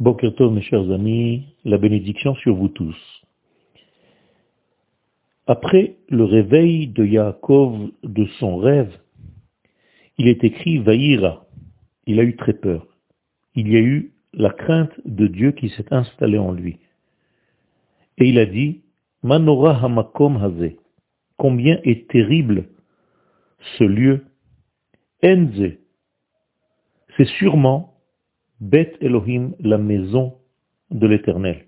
[0.00, 2.96] Bokertov, mes chers amis, la bénédiction sur vous tous.
[5.46, 8.92] Après le réveil de Yaakov de son rêve,
[10.18, 11.46] il est écrit Vaïra.
[12.06, 12.88] Il a eu très peur.
[13.54, 16.80] Il y a eu la crainte de Dieu qui s'est installée en lui.
[18.18, 18.82] Et il a dit,
[19.22, 20.72] Manora hamakom haze.
[21.36, 22.68] Combien est terrible
[23.78, 24.24] ce lieu.
[25.22, 25.74] Enze.
[27.16, 27.93] C'est sûrement
[28.64, 30.38] Bet Elohim, la maison
[30.90, 31.66] de l'éternel.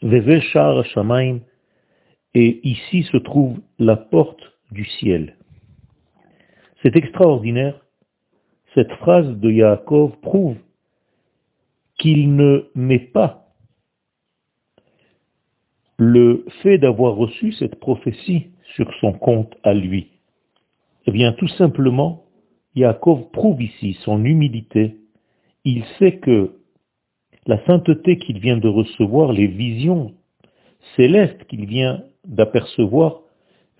[0.00, 1.40] Shar Shamaim,
[2.32, 5.36] et ici se trouve la porte du ciel.
[6.80, 7.78] C'est extraordinaire.
[8.74, 10.56] Cette phrase de Yaakov prouve
[11.98, 13.52] qu'il ne met pas
[15.98, 20.08] le fait d'avoir reçu cette prophétie sur son compte à lui.
[21.06, 22.24] Eh bien, tout simplement,
[22.76, 24.96] Yaakov prouve ici son humilité
[25.64, 26.52] il sait que
[27.46, 30.12] la sainteté qu'il vient de recevoir, les visions
[30.96, 33.20] célestes qu'il vient d'apercevoir,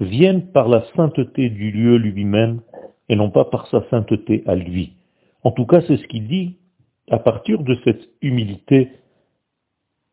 [0.00, 2.60] viennent par la sainteté du lieu lui-même
[3.08, 4.94] et non pas par sa sainteté à lui.
[5.44, 6.56] En tout cas, c'est ce qu'il dit
[7.10, 8.90] à partir de cette humilité.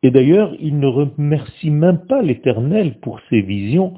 [0.02, 3.94] Et d'ailleurs, il ne remercie même pas l'Éternel pour ses visions,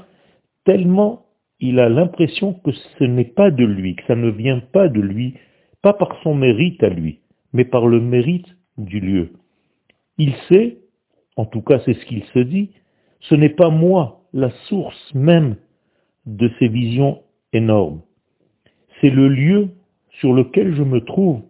[0.64, 1.26] tellement
[1.60, 5.00] il a l'impression que ce n'est pas de lui, que ça ne vient pas de
[5.00, 5.34] lui,
[5.80, 7.20] pas par son mérite à lui
[7.52, 9.32] mais par le mérite du lieu.
[10.18, 10.78] Il sait,
[11.36, 12.70] en tout cas c'est ce qu'il se dit,
[13.20, 15.56] ce n'est pas moi la source même
[16.26, 18.00] de ces visions énormes.
[19.00, 19.68] C'est le lieu
[20.20, 21.42] sur lequel je me trouve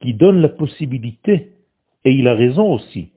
[0.00, 1.52] qui donne la possibilité,
[2.04, 3.10] et il a raison aussi,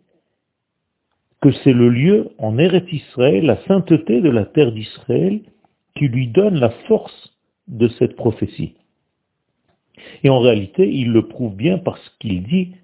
[1.42, 5.42] que c'est le lieu en Eretz Israël, la sainteté de la terre d'Israël,
[5.96, 8.76] qui lui donne la force de cette prophétie.
[10.24, 12.76] Et en réalité, il le prouve bien parce qu'il dit,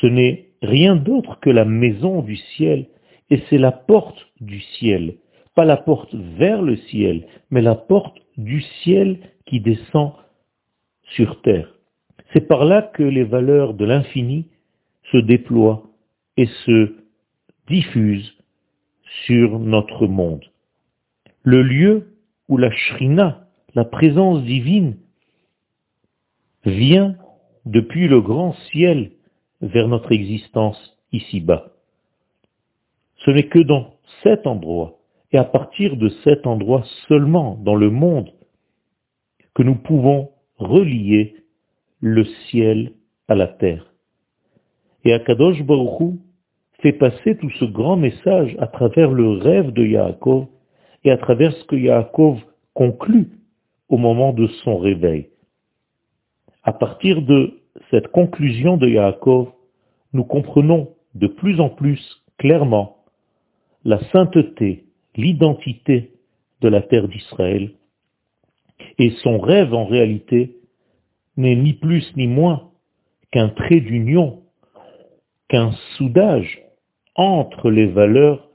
[0.00, 2.86] ce n'est rien d'autre que la maison du ciel,
[3.30, 5.14] et c'est la porte du ciel,
[5.54, 10.12] pas la porte vers le ciel, mais la porte du ciel qui descend
[11.14, 11.74] sur terre.
[12.32, 14.46] C'est par là que les valeurs de l'infini
[15.10, 15.82] se déploient
[16.36, 16.94] et se
[17.68, 18.34] diffusent
[19.26, 20.44] sur notre monde.
[21.42, 22.16] Le lieu
[22.48, 24.96] où la shrina, la présence divine,
[26.64, 27.16] vient
[27.64, 29.12] depuis le grand ciel
[29.60, 31.72] vers notre existence ici-bas.
[33.24, 34.98] Ce n'est que dans cet endroit,
[35.32, 38.30] et à partir de cet endroit seulement dans le monde,
[39.54, 41.36] que nous pouvons relier
[42.00, 42.92] le ciel
[43.28, 43.92] à la terre.
[45.04, 46.18] Et Akadosh Baruch
[46.80, 50.46] fait passer tout ce grand message à travers le rêve de Yaakov
[51.04, 52.40] et à travers ce que Yaakov
[52.74, 53.30] conclut
[53.88, 55.31] au moment de son réveil.
[56.64, 59.52] À partir de cette conclusion de Yaakov,
[60.12, 62.00] nous comprenons de plus en plus
[62.38, 62.98] clairement
[63.84, 64.84] la sainteté,
[65.16, 66.12] l'identité
[66.60, 67.72] de la terre d'Israël.
[68.98, 70.56] Et son rêve en réalité
[71.36, 72.70] n'est ni plus ni moins
[73.32, 74.42] qu'un trait d'union,
[75.48, 76.62] qu'un soudage
[77.16, 78.48] entre les valeurs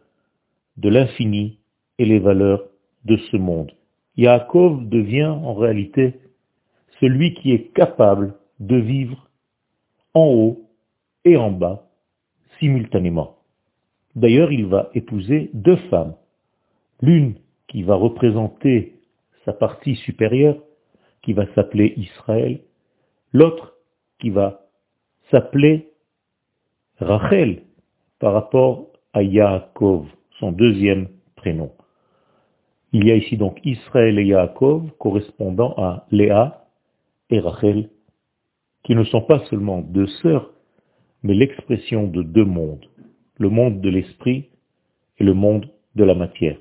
[0.77, 1.59] de l'infini
[1.97, 2.63] et les valeurs
[3.05, 3.71] de ce monde.
[4.15, 6.15] Yaakov devient en réalité
[6.99, 9.29] celui qui est capable de vivre
[10.13, 10.69] en haut
[11.25, 11.87] et en bas
[12.59, 13.37] simultanément.
[14.15, 16.15] D'ailleurs, il va épouser deux femmes.
[17.01, 17.35] L'une
[17.67, 18.95] qui va représenter
[19.45, 20.57] sa partie supérieure,
[21.21, 22.61] qui va s'appeler Israël,
[23.33, 23.75] l'autre
[24.19, 24.61] qui va
[25.29, 25.89] s'appeler
[26.99, 27.61] Rachel
[28.19, 30.07] par rapport à Yaakov,
[30.39, 31.71] son deuxième prénom.
[32.93, 36.66] Il y a ici donc Israël et Yaakov correspondant à Léa
[37.29, 37.89] et Rachel,
[38.83, 40.53] qui ne sont pas seulement deux sœurs,
[41.23, 42.85] mais l'expression de deux mondes,
[43.37, 44.49] le monde de l'esprit
[45.17, 46.57] et le monde de la matière.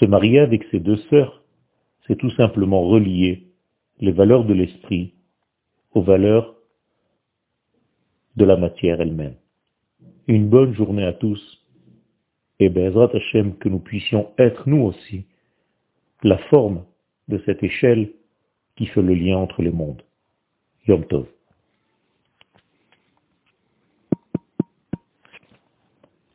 [0.00, 1.42] Se marier avec ces deux sœurs,
[2.06, 3.46] c'est tout simplement relier
[4.00, 5.14] les valeurs de l'esprit
[5.92, 6.56] aux valeurs
[8.36, 9.36] de la matière elle-même.
[10.26, 11.64] Une bonne journée à tous,
[12.58, 15.26] et Bezrat Hashem que nous puissions être nous aussi
[16.22, 16.84] la forme
[17.28, 18.12] de cette échelle
[18.76, 20.02] qui fait le lien entre les mondes.
[20.86, 21.26] Yom Tov.